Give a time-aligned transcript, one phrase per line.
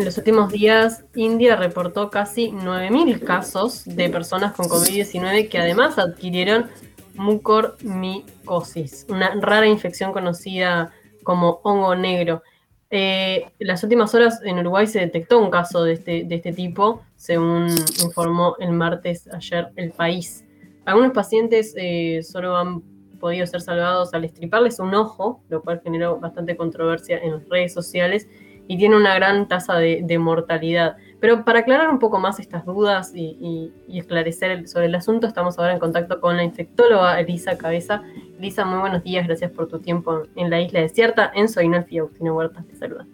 [0.00, 5.98] En los últimos días, India reportó casi 9.000 casos de personas con COVID-19 que además
[5.98, 6.70] adquirieron
[7.16, 10.90] mucormicosis, una rara infección conocida
[11.22, 12.42] como hongo negro.
[12.88, 16.54] Eh, en las últimas horas en Uruguay se detectó un caso de este, de este
[16.54, 17.68] tipo, según
[18.02, 20.46] informó el martes ayer el país.
[20.86, 22.80] Algunos pacientes eh, solo han
[23.18, 27.74] podido ser salvados al estriparles un ojo, lo cual generó bastante controversia en las redes
[27.74, 28.26] sociales
[28.70, 30.96] y tiene una gran tasa de, mortalidad.
[31.18, 35.72] Pero para aclarar un poco más estas dudas y, esclarecer sobre el asunto, estamos ahora
[35.72, 38.04] en contacto con la infectóloga Elisa Cabeza.
[38.38, 41.32] Elisa, muy buenos días, gracias por tu tiempo en la isla desierta.
[41.34, 43.08] Enzo Inalfi y Agustina Huerta te saludan.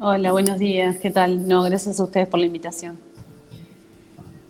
[0.00, 1.46] Hola, buenos días, ¿qué tal?
[1.46, 2.98] No, gracias a ustedes por la invitación.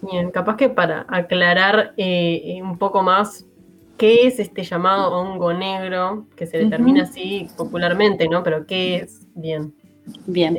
[0.00, 3.46] Bien, capaz que para aclarar eh, un poco más
[3.96, 8.44] qué es este llamado hongo negro, que se determina así popularmente, ¿no?
[8.44, 9.74] Pero qué es bien.
[10.26, 10.58] Bien.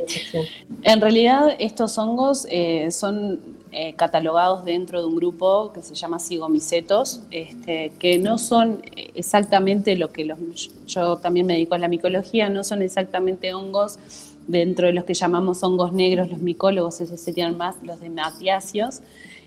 [0.82, 3.40] En realidad estos hongos eh, son
[3.72, 8.82] eh, catalogados dentro de un grupo que se llama cigomicetos, este, que no son
[9.14, 10.38] exactamente lo que los,
[10.86, 13.98] yo también me dedico a la micología, no son exactamente hongos
[14.46, 19.00] dentro de los que llamamos hongos negros, los micólogos, esos serían más los de matiáceos,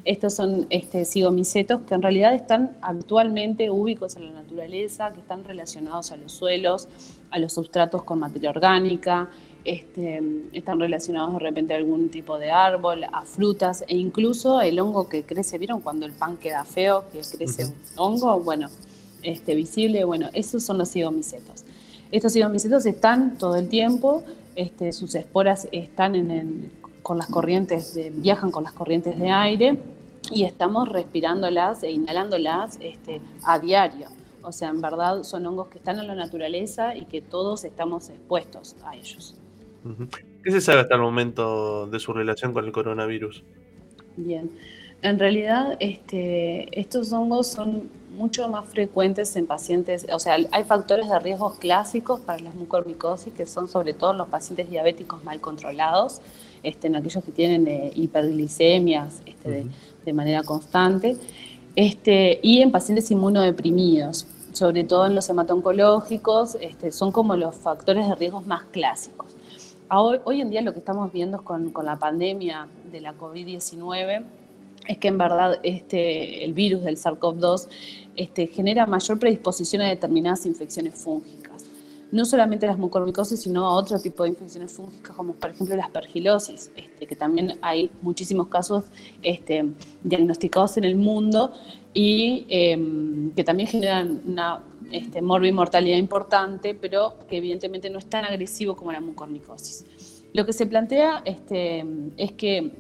[0.04, 5.44] estos son este, cigomicetos que en realidad están actualmente ubicos en la naturaleza, que están
[5.44, 6.88] relacionados a los suelos,
[7.30, 9.30] a los sustratos con materia orgánica,
[9.68, 10.24] este,
[10.54, 15.10] están relacionados de repente a algún tipo de árbol, a frutas e incluso el hongo
[15.10, 18.40] que crece, ¿vieron cuando el pan queda feo, que crece un hongo?
[18.40, 18.70] Bueno,
[19.24, 21.66] este, visible, bueno, esos son los cigomicetos.
[22.12, 24.24] Estos cigomicetos están todo el tiempo,
[24.56, 26.72] este, sus esporas están en
[27.08, 29.78] con las corrientes, viajan con las corrientes de aire
[30.30, 34.08] y estamos respirándolas e inhalándolas este, a diario.
[34.44, 38.10] O sea, en verdad son hongos que están en la naturaleza y que todos estamos
[38.10, 39.36] expuestos a ellos.
[40.44, 43.44] ¿Qué se sabe hasta el momento de su relación con el coronavirus?
[44.16, 44.50] Bien,
[45.02, 51.08] en realidad este, estos hongos son mucho más frecuentes en pacientes, o sea, hay factores
[51.08, 56.20] de riesgo clásicos para la mucormicosis que son sobre todo los pacientes diabéticos mal controlados,
[56.64, 59.66] este, en aquellos que tienen eh, hiperglicemias este,
[60.04, 61.16] de, manera constante,
[61.76, 68.08] este, y en pacientes inmunodeprimidos, sobre todo en los hematoncológicos, este, son como los factores
[68.08, 69.37] de riesgo más clásicos.
[69.90, 74.26] Hoy, en día lo que estamos viendo con, con la pandemia de la COVID-19
[74.86, 77.68] es que en verdad este, el virus del SARS-CoV-2
[78.18, 81.64] este, genera mayor predisposición a determinadas infecciones fúngicas.
[82.12, 85.86] No solamente las mucormicosis, sino a otro tipo de infecciones fúngicas, como por ejemplo la
[85.86, 88.84] aspergilosis, este, que también hay muchísimos casos
[89.24, 89.70] este,
[90.04, 91.54] diagnosticados en el mundo
[91.94, 94.62] y em, que también generan una
[94.92, 99.86] este, mortalidad importante, pero que evidentemente no es tan agresivo como la mucormicosis.
[100.34, 101.86] Lo que se plantea este,
[102.18, 102.72] es que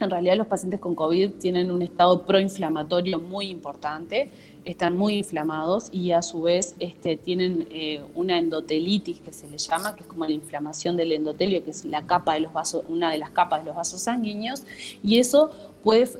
[0.00, 4.30] en realidad los pacientes con COVID tienen un estado proinflamatorio muy importante,
[4.64, 9.58] están muy inflamados y a su vez este, tienen eh, una endotelitis que se le
[9.58, 12.84] llama, que es como la inflamación del endotelio, que es la capa de los vasos,
[12.88, 14.64] una de las capas de los vasos sanguíneos,
[15.02, 15.50] y eso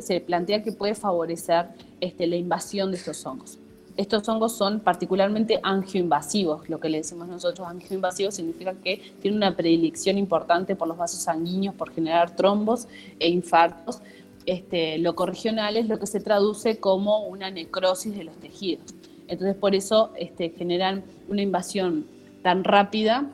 [0.00, 1.68] se plantea que puede favorecer
[2.00, 3.58] este, la invasión de estos hongos.
[3.96, 9.54] Estos hongos son particularmente angioinvasivos, lo que le decimos nosotros angioinvasivos significa que tienen una
[9.54, 12.88] predilección importante por los vasos sanguíneos, por generar trombos
[13.18, 14.00] e infartos,
[14.46, 18.94] este, lo corregional es lo que se traduce como una necrosis de los tejidos.
[19.28, 22.06] Entonces, por eso este, generan una invasión
[22.42, 23.30] tan rápida,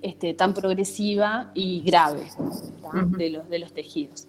[0.00, 2.22] este, tan progresiva y grave
[3.18, 4.26] de, los, de los tejidos.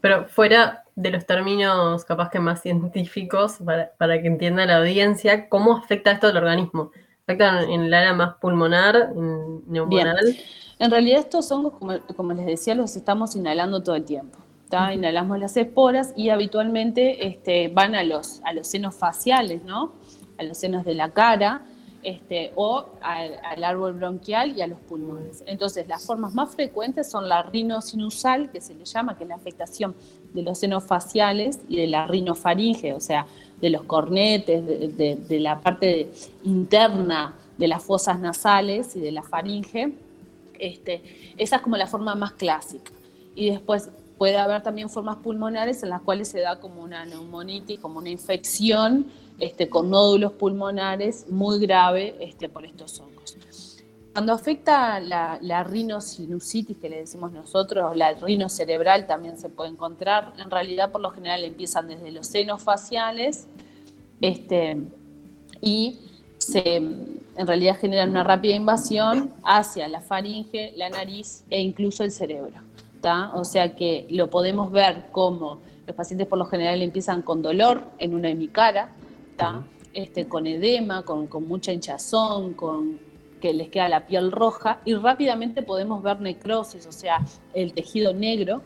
[0.00, 3.58] Pero fuera de los términos capaz que más científicos,
[3.98, 6.90] para, que entienda la audiencia, ¿cómo afecta esto al organismo?
[7.24, 9.12] ¿Afecta en el área más pulmonar,
[9.66, 10.36] neumonal?
[10.78, 14.38] En realidad estos hongos, como, como les decía, los estamos inhalando todo el tiempo
[14.92, 19.92] inhalamos las esporas y habitualmente este, van a los, a los senos faciales, ¿no?
[20.38, 21.62] a los senos de la cara,
[22.02, 25.42] este, o al, árbol bronquial y a los pulmones.
[25.46, 29.36] Entonces, las formas más frecuentes son la rinosinusal, que se le llama, que es la
[29.36, 29.94] afectación
[30.32, 33.26] de los senos faciales y de la rinofaringe, o sea,
[33.60, 36.10] de los cornetes, de, la parte
[36.44, 39.92] interna de las fosas nasales y de la faringe.
[40.58, 41.02] Este,
[41.36, 42.92] esa es como la forma más clásica.
[43.34, 47.78] Y después Puede haber también formas pulmonares en las cuales se da como una neumonitis,
[47.78, 49.06] como una infección
[49.38, 53.36] este, con nódulos pulmonares muy grave este, por estos hongos.
[54.12, 59.70] Cuando afecta la, la, rinosinusitis, que le decimos nosotros, la rino cerebral también se puede
[59.70, 60.32] encontrar.
[60.38, 63.46] En realidad, por lo general, empiezan desde los senos faciales
[64.20, 64.76] este,
[65.60, 66.00] y
[66.38, 72.10] se, en realidad generan una rápida invasión hacia la faringe, la nariz e incluso el
[72.10, 72.67] cerebro.
[73.34, 77.84] O sea que lo podemos ver como los pacientes por lo general empiezan con dolor
[77.98, 78.90] en una hemicara,
[79.94, 82.98] este, con edema, con, mucha hinchazón, con
[83.40, 87.24] que les queda la piel roja y rápidamente podemos ver necrosis, o sea,
[87.54, 88.62] el tejido negro,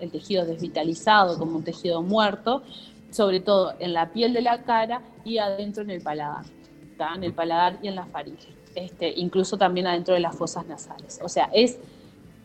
[0.00, 2.62] el tejido desvitalizado como un tejido muerto,
[3.10, 6.46] sobre todo en la piel de la cara y adentro en el paladar,
[7.14, 11.20] en el paladar y en la faringe, este, incluso también adentro de las fosas nasales.
[11.22, 11.78] O sea, es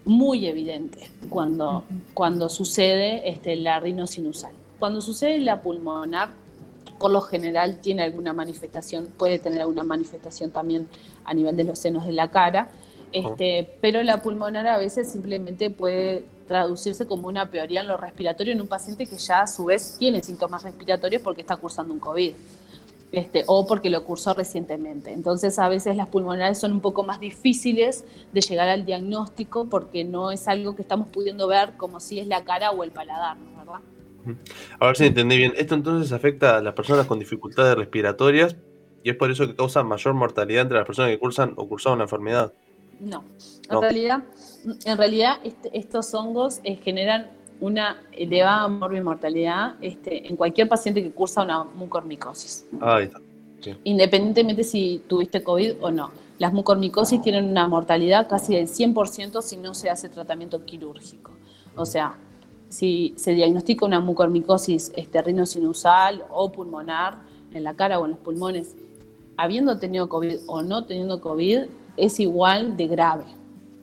[0.06, 1.84] muy evidente cuando,
[2.14, 4.52] cuando sucede este, la rinosinusal.
[4.80, 6.30] Cuando sucede la pulmonar,
[7.00, 10.88] por lo general tiene alguna manifestación, puede tener alguna manifestación también
[11.24, 12.70] a nivel de los senos de la cara,
[13.12, 18.54] este, pero la pulmonar a veces simplemente puede traducirse como una peoría en lo respiratorio
[18.54, 22.00] en un paciente que ya a su vez tiene síntomas respiratorios porque está cursando un
[22.00, 22.34] COVID.
[23.12, 25.12] Este, o porque lo cursó recientemente.
[25.12, 30.06] Entonces a veces las pulmonares son un poco más difíciles de llegar al diagnóstico porque
[30.06, 33.38] no es algo que estamos pudiendo ver como si es la cara o el paladar,
[33.58, 33.82] ¿verdad?
[34.80, 35.54] A ver si entendí bien.
[35.58, 38.56] Esto entonces afecta a las personas con dificultades respiratorias
[39.04, 41.98] y es por eso que causa mayor mortalidad entre las personas que cursan o cursaron
[41.98, 42.54] una enfermedad.
[43.02, 43.26] No,
[43.70, 44.24] en realidad,
[44.86, 47.32] en realidad este, estos hongos eh, generan
[47.62, 52.68] una elevada morbimortalidad este, en cualquier paciente que cursa una mucormicosis.
[52.82, 53.22] Ahí está.
[53.84, 56.12] Independientemente si tuviste COVID o no.
[56.40, 61.32] Las mucormicosis tienen una mortalidad casi del 100% si no se hace tratamiento quirúrgico.
[61.76, 62.16] O sea,
[62.70, 67.20] si se diagnostica una mucormicosis este, rinosinusal o pulmonar
[67.54, 68.76] en la cara o en los pulmones,
[69.38, 71.66] habiendo tenido COVID o no teniendo COVID,
[71.98, 73.26] es igual de grave.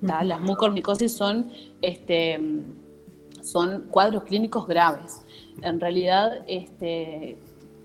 [0.00, 1.50] Las mucormicosis son
[1.82, 2.40] este,
[3.50, 5.22] son cuadros clínicos graves.
[5.62, 7.38] En realidad, este,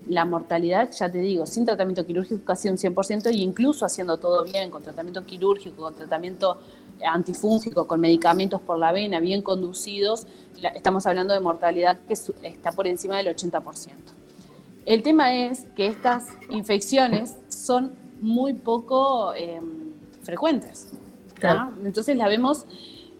[0.06, 4.44] la mortalidad, ya te digo, sin tratamiento quirúrgico casi un 100% y incluso haciendo todo
[4.44, 6.58] bien, con tratamiento quirúrgico, con tratamiento
[7.04, 10.26] antifúngico, con medicamentos por la vena bien conducidos,
[10.74, 13.90] estamos hablando de mortalidad que está por encima del 80%.
[14.84, 20.92] El tema es que estas infecciones son muy poco em, frecuentes.
[21.84, 22.66] Entonces la vemos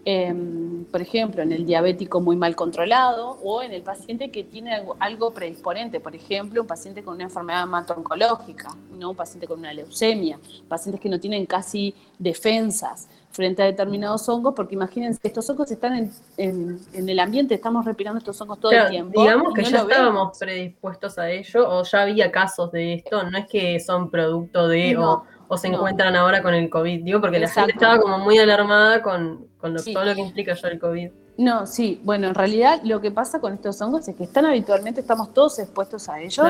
[0.07, 4.83] Em, por ejemplo, en el diabético muy mal controlado o en el paciente que tiene
[4.99, 8.69] algo, predisponente, por ejemplo, un paciente con una enfermedad oncológica,
[8.99, 9.09] ¿no?
[9.09, 14.53] un paciente con una leucemia, pacientes que no tienen casi defensas frente a determinados hongos,
[14.55, 19.19] porque imagínense, estos hongos están en, el ambiente, estamos respirando estos hongos todo el tiempo.
[19.19, 23.47] Digamos que ya estábamos predispuestos a ello, o ya había casos de esto, no es
[23.47, 25.23] que son producto de o
[25.57, 27.03] se encuentran ahora con el COVID.
[27.03, 30.79] Digo, porque la gente estaba como muy alarmada con, todo lo que implica ya el
[30.79, 31.09] COVID.
[31.37, 35.01] No, sí, bueno, en realidad lo que pasa con estos hongos es que están habitualmente,
[35.01, 36.47] estamos todos expuestos a ellos.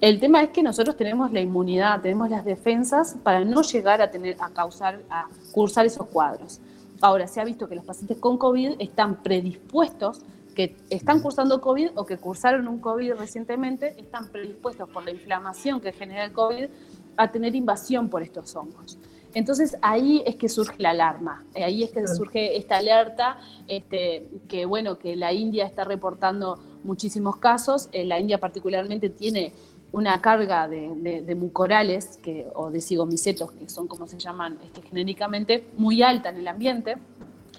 [0.00, 4.10] El tema es que nosotros tenemos la inmunidad, tenemos las defensas para no llegar a
[4.10, 6.60] tener, a causar, a cursar esos cuadros.
[7.00, 10.22] Ahora, se ha visto que los pacientes con COVID están predispuestos,
[10.54, 15.80] que están cursando COVID o que cursaron un COVID recientemente, están predispuestos por la inflamación
[15.80, 16.66] que genera el COVID
[17.16, 18.98] a tener invasión por estos hongos.
[19.34, 24.64] Entonces ahí es que surge la alarma, ahí es que surge esta alerta, este, que
[24.64, 29.52] bueno, que la India está reportando muchísimos casos, eh, la India particularmente tiene
[29.90, 35.68] una carga de, mucorales que, o de cigomicetos, que son como se llaman este, genéricamente,
[35.76, 36.96] muy alta en el ambiente.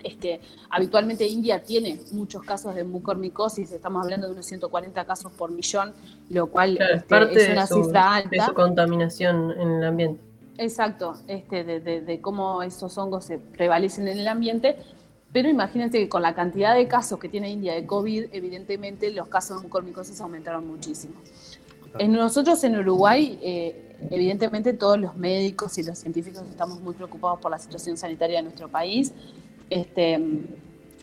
[0.05, 5.49] Este, habitualmente India tiene muchos casos de mucormicosis, estamos hablando de unos 140 casos por
[5.49, 5.93] millón,
[6.29, 8.29] lo cual este, es una cifra alta.
[8.29, 10.21] De su contaminación en el ambiente.
[10.59, 14.75] Exacto, este, de, cómo esos hongos se prevalecen en el ambiente,
[15.33, 19.27] pero imagínense que con la cantidad de casos que tiene India de COVID, evidentemente los
[19.27, 21.15] casos de mucormicosis aumentaron muchísimo.
[21.97, 27.39] En nosotros en Uruguay, eh, evidentemente todos los médicos y los científicos estamos muy preocupados
[27.39, 29.11] por la situación sanitaria de nuestro país.
[29.69, 30.19] Este,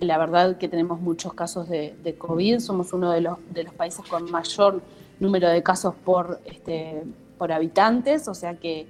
[0.01, 4.05] la verdad que tenemos muchos casos de, COVID, somos uno de los, de los países
[4.07, 4.83] con mayor
[5.21, 7.03] número de casos por, este,
[7.39, 8.87] por habitantes, o sea que,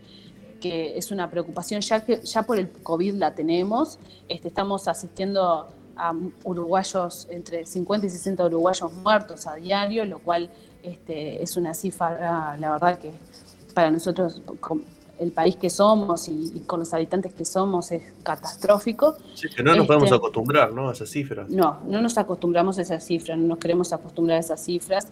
[0.60, 3.98] que, es una preocupación, ya que ya por el COVID la tenemos,
[4.28, 6.14] este, estamos asistiendo a
[6.44, 10.50] uruguayos, entre 50 y 60 uruguayos muertos a diario, lo cual
[10.82, 13.12] este, es una cifra, la verdad que
[13.74, 14.42] para nosotros
[15.18, 19.16] el país que somos y, con los habitantes que somos es catastrófico.
[19.34, 20.88] Sí, que no nos podemos este, acostumbrar ¿no?
[20.88, 21.48] a esas cifras.
[21.48, 25.08] No, no nos acostumbramos a esas cifras, no nos queremos acostumbrar a esas cifras.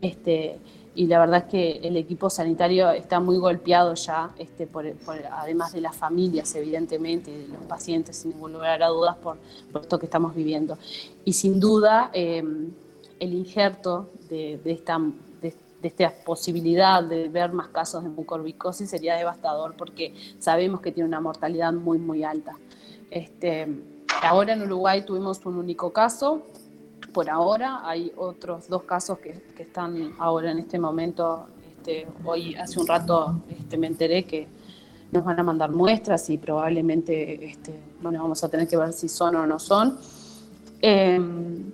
[0.00, 0.58] Este,
[0.96, 4.86] y la verdad es que el equipo sanitario está muy golpeado ya, este, por,
[5.32, 9.38] además de las familias, evidentemente, y de los pacientes, sin ningún lugar a dudas, por,
[9.80, 10.78] esto que estamos viviendo.
[11.24, 12.70] Y sin duda, em,
[13.18, 15.00] el injerto de, de esta
[15.84, 21.06] de esta posibilidad de ver más casos de mucormicosis sería devastador porque sabemos que tiene
[21.06, 22.52] una mortalidad muy, muy alta.
[23.10, 23.68] Este,
[24.22, 26.46] ahora en Uruguay tuvimos un único caso,
[27.12, 32.80] por ahora hay otros dos casos que, están ahora en este momento, este, hoy hace
[32.80, 34.48] un rato este, me enteré que
[35.12, 39.10] nos van a mandar muestras y probablemente este, bueno, vamos a tener que ver si
[39.10, 39.98] son o no son.
[40.80, 41.70] Em,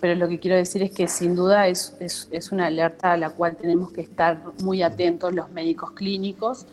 [0.00, 3.30] pero lo que quiero decir es que sin duda es, es, una alerta a la
[3.30, 6.66] cual tenemos que estar muy atentos los médicos clínicos,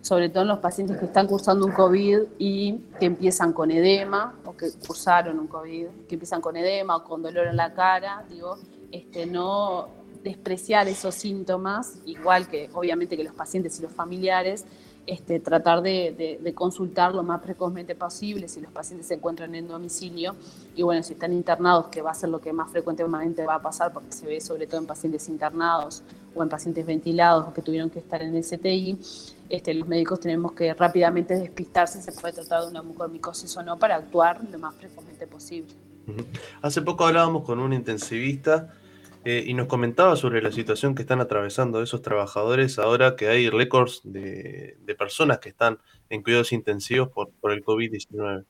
[0.00, 4.34] sobre todo en los pacientes que están cursando un COVID y que empiezan con edema
[4.44, 8.24] o que cursaron un COVID, que empiezan con edema o con dolor en la cara,
[8.28, 8.58] digo,
[8.90, 9.88] este, no
[10.24, 14.64] despreciar esos síntomas, igual que obviamente que los pacientes y los familiares,
[15.06, 20.36] este, tratar de, consultar lo más precozmente posible si los pacientes se encuentran en domicilio.
[20.76, 23.62] Y bueno, si están internados, que va a ser lo que más frecuentemente va a
[23.62, 26.02] pasar porque se ve sobre todo en pacientes internados
[26.34, 28.98] o en pacientes ventilados o que tuvieron que estar en el CTI,
[29.48, 33.62] este, los médicos tenemos que rápidamente despistar si se puede tratar de una mucormicosis o
[33.62, 35.74] no para actuar lo más precozmente posible.
[36.62, 38.74] Hace poco hablábamos con un intensivista
[39.24, 43.48] eh, y nos comentaba sobre la situación que están atravesando esos trabajadores ahora que hay
[43.50, 45.78] récords de, personas que están
[46.10, 48.44] en cuidados intensivos por, por el COVID-19.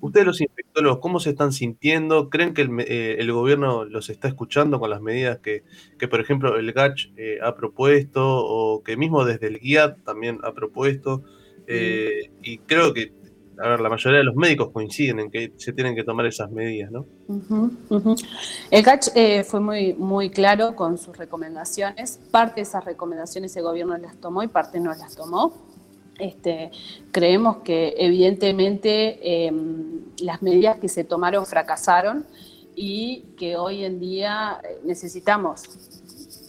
[0.00, 2.28] Ustedes los infectólogos, ¿cómo se están sintiendo?
[2.28, 5.64] ¿Creen que el, eh, gobierno los está escuchando con las medidas que,
[5.98, 10.38] que por ejemplo, el GACH eh, ha propuesto o que mismo desde el GIAT también
[10.42, 11.22] ha propuesto?
[11.68, 13.12] y creo que
[13.58, 16.50] a ver, la mayoría de los médicos coinciden en que se tienen que tomar esas
[16.50, 17.06] medidas, ¿no?
[18.70, 22.20] El CACH eh, fue muy, muy claro con sus recomendaciones.
[22.30, 25.54] Parte de esas recomendaciones el gobierno las tomó y parte no las tomó.
[26.18, 26.70] Este,
[27.12, 32.26] creemos que evidentemente em, las medidas que se tomaron fracasaron
[32.74, 35.62] y que hoy en día eh, necesitamos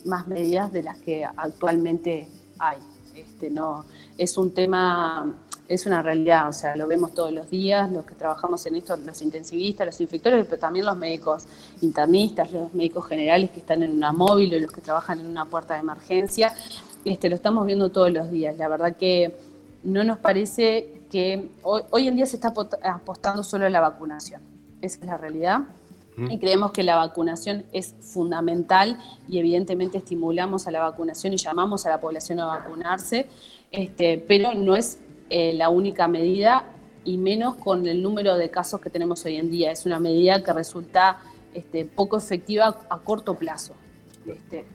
[0.05, 2.27] más medidas de las que actualmente
[2.59, 2.77] hay.
[3.15, 3.85] Este, no,
[4.17, 5.35] es un tema
[5.67, 8.95] es una realidad, o sea, lo vemos todos los días, los que trabajamos en esto,
[8.97, 11.45] los intensivistas, los infectores, pero también los médicos
[11.81, 15.45] internistas, los médicos generales que están en una móvil o los que trabajan en una
[15.45, 16.53] puerta de emergencia,
[17.03, 18.57] este, lo estamos viendo todos los días.
[18.57, 19.36] La verdad que
[19.83, 24.41] no nos parece que hoy, en día se está apostando solo a la vacunación,
[24.81, 25.62] esa es la realidad.
[26.19, 28.97] Y creemos que la vacunación es fundamental
[29.27, 33.27] y evidentemente estimulamos a la vacunación y llamamos a la población a vacunarse,
[33.69, 34.97] este, pero no es
[35.29, 36.65] eh, la única medida
[37.03, 39.72] y menos con el número de casos que tenemos hoy en día.
[39.72, 41.19] Es una medida que resulta
[41.53, 43.74] este, poco efectiva a corto plazo.
[44.25, 44.65] Este,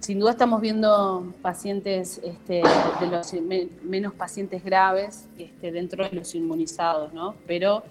[0.00, 2.62] sin duda estamos viendo pacientes, este,
[3.00, 3.32] de los
[3.82, 5.26] menos pacientes graves
[5.60, 7.36] dentro de los inmunizados, ¿no?
[7.46, 7.84] Pero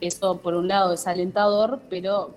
[0.00, 2.34] eso por un lado es alentador, pero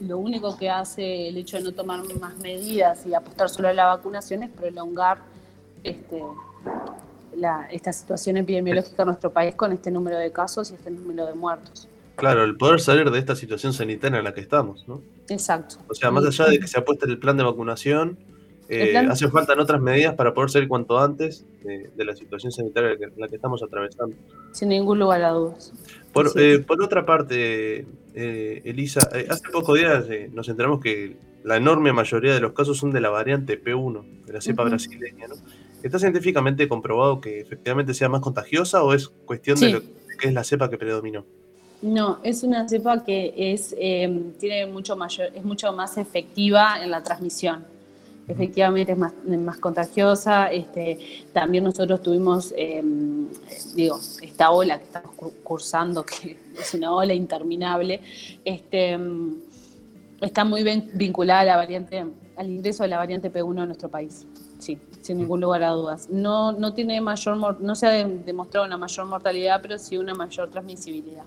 [0.00, 3.72] lo único que hace el hecho de no tomar más medidas y apostar solo a
[3.72, 5.18] la vacunación es prolongar
[5.82, 6.22] este,
[7.70, 11.34] esta situación epidemiológica en nuestro país con este número de casos y este número de
[11.34, 11.88] muertos.
[12.16, 15.02] Claro, el poder salir de esta situación sanitaria en la que estamos, ¿no?
[15.28, 15.76] Exacto.
[15.88, 18.18] O sea, más allá de que se apueste el plan de vacunación,
[18.68, 23.12] eh, hacen falta otras medidas para poder salir cuanto antes de, la situación sanitaria en
[23.16, 24.16] la que estamos atravesando.
[24.52, 25.72] Sin ningún lugar a dudas.
[26.12, 32.34] Por, eh, otra parte, eh, Elisa, hace pocos días nos enteramos que la enorme mayoría
[32.34, 35.36] de los casos son de la variante P1, de la cepa brasileña, ¿no?
[35.86, 39.80] ¿Está científicamente comprobado que efectivamente sea más contagiosa o es cuestión de,
[40.18, 41.24] que es la cepa que predominó?
[41.80, 46.90] No, es una cepa que es, em, tiene mucho mayor, es mucho más efectiva en
[46.90, 47.64] la transmisión.
[48.26, 50.50] Efectivamente es más, más contagiosa.
[50.50, 50.98] Este,
[51.32, 53.28] también nosotros tuvimos, em,
[53.76, 55.14] digo, esta ola que estamos
[55.44, 58.00] cursando, que es una ola interminable,
[58.44, 59.36] este, em,
[60.20, 63.88] está muy bien vinculada a la variante, al ingreso de la variante P1 en nuestro
[63.88, 64.26] país
[64.58, 66.08] sí, sin ningún lugar a dudas.
[66.10, 70.50] No, no tiene mayor, no se ha demostrado una mayor mortalidad, pero sí una mayor
[70.50, 71.24] transmisibilidad.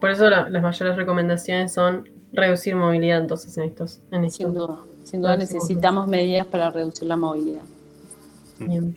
[0.00, 4.00] Por eso las mayores recomendaciones son reducir movilidad entonces en estos.
[4.10, 7.62] En sin duda, sin duda necesitamos medidas para reducir la movilidad.
[8.58, 8.94] Bien.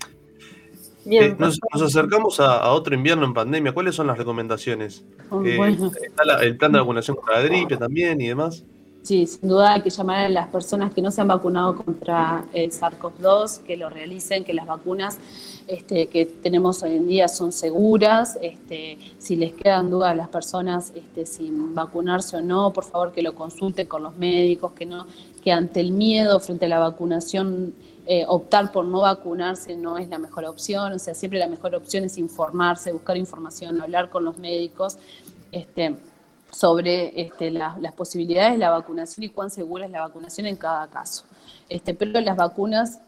[1.06, 3.74] Bien, eh, nos, acercamos a, otro invierno en pandemia.
[3.74, 5.04] ¿Cuáles son las recomendaciones?
[5.30, 5.58] Oh, eh,
[6.02, 8.64] está el plan de vacunación contra la gripe también y demás.
[9.04, 12.46] Sí, sin duda hay que llamar a las personas que no se han vacunado contra
[12.54, 15.20] el SARS-CoV-2, que lo realicen, que las vacunas
[15.68, 18.40] este, que tenemos hoy en día son seguras.
[18.42, 23.12] Este, si les quedan dudas a las personas este, sin vacunarse o no, por favor
[23.12, 25.06] que lo consulten con los médicos, que, no,
[25.44, 30.08] que ante el miedo frente a la vacunación eh, optar por no vacunarse no es
[30.08, 34.24] la mejor opción, o sea, siempre la mejor opción es informarse, buscar información, hablar con
[34.24, 34.98] los médicos.
[35.52, 35.94] Este,
[36.54, 40.88] sobre este, las posibilidades de la vacunación y cuán segura es la vacunación en cada
[40.88, 41.26] caso.
[41.68, 43.00] Este, pero las vacunas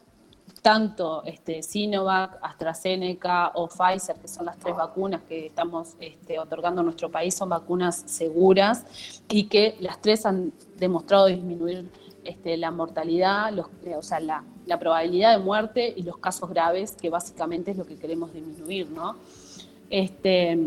[0.62, 6.82] tanto este, Sinovac, AstraZeneca o Pfizer, que son las tres vacunas que estamos este, otorgando
[6.82, 8.84] en nuestro país, son vacunas seguras
[9.30, 11.88] y que las tres han demostrado disminuir
[12.24, 14.44] este, la mortalidad, o sea, la,
[14.80, 19.18] probabilidad de muerte y los casos graves, que básicamente es lo que queremos disminuir, ¿no?
[19.92, 20.58] Este,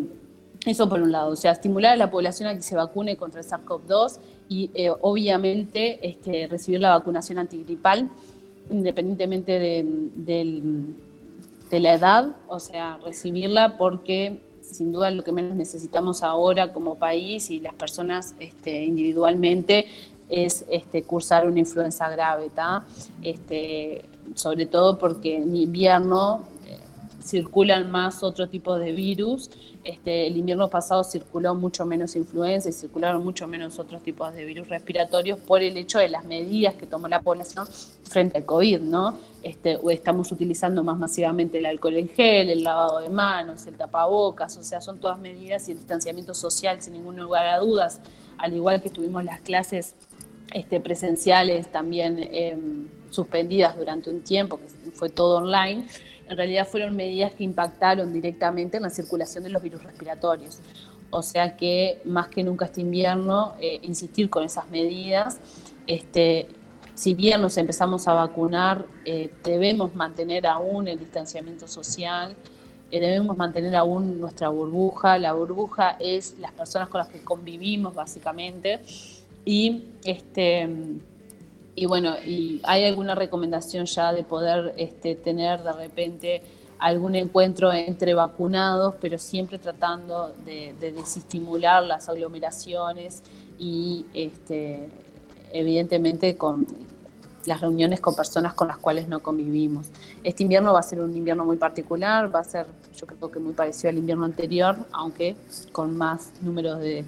[0.66, 3.40] eso por un lado, o sea, estimular a la población a que se vacune contra
[3.40, 8.08] el SARS-CoV-2 y eh, obviamente este, recibir la vacunación antigripal
[8.70, 16.72] independientemente de, la edad, o sea, recibirla porque sin duda lo que menos necesitamos ahora
[16.72, 19.86] como país y las personas este, individualmente
[20.28, 22.50] es este, cursar una influenza grave,
[23.22, 26.42] este, sobre todo porque en invierno
[27.28, 29.50] circulan más otro tipo de virus
[29.84, 34.44] este, el invierno pasado circuló mucho menos influenza y circularon mucho menos otros tipos de
[34.44, 37.66] virus respiratorios por el hecho de las medidas que tomó la población
[38.02, 39.18] frente al COVID, ¿no?
[39.42, 44.58] Este, estamos utilizando más masivamente el alcohol en gel, el lavado de manos, el tapabocas,
[44.58, 48.00] o sea, son todas medidas y el distanciamiento social sin ningún lugar a dudas,
[48.36, 49.94] al igual que tuvimos las clases
[50.52, 55.86] este, presenciales también em, suspendidas durante un tiempo, que fue todo online
[56.28, 60.60] en realidad fueron medidas que impactaron directamente en la circulación de los virus respiratorios.
[61.10, 65.40] O sea que más que nunca este invierno, eh, insistir con esas medidas.
[65.86, 66.48] Este,
[66.94, 72.36] si bien nos empezamos a vacunar, eh, debemos mantener aún el distanciamiento social,
[72.90, 75.18] eh, debemos mantener aún nuestra burbuja.
[75.18, 78.80] La burbuja es las personas con las que convivimos básicamente.
[79.46, 80.68] Y este,
[81.78, 86.42] y bueno, y hay alguna recomendación ya de poder este, tener de repente
[86.80, 93.22] algún encuentro entre vacunados, pero siempre tratando de, desestimular las aglomeraciones
[93.60, 94.88] y este,
[95.52, 96.66] evidentemente con
[97.46, 99.86] las reuniones con personas con las cuales no convivimos.
[100.24, 102.66] Este invierno va a ser un invierno muy particular, va a ser
[102.96, 105.36] yo creo que muy parecido al invierno anterior, aunque
[105.70, 107.04] con más números de,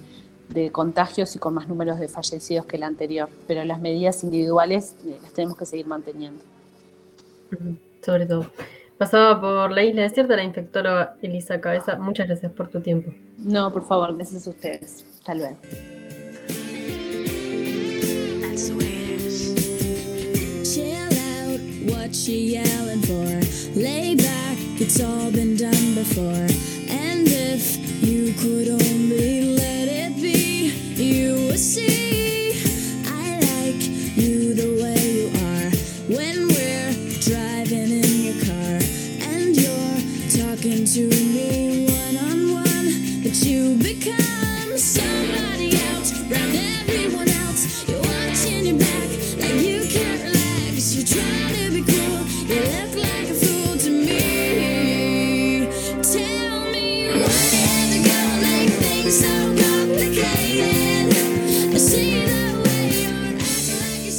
[0.53, 4.95] de contagios y con más números de fallecidos que el anterior, pero las medidas individuales
[5.05, 6.43] eh, las tenemos que seguir manteniendo.
[8.03, 8.47] Sobre todo.
[8.97, 11.97] Pasaba por la isla desierta la infectora Elisa Cabeza.
[11.97, 13.11] Muchas gracias por tu tiempo.
[13.37, 15.05] No, por favor, gracias a ustedes.
[15.17, 15.57] Hasta luego.
[22.13, 23.79] she yelling for.
[23.79, 26.45] Lay back, it's all been done before.
[26.89, 29.40] And if you could only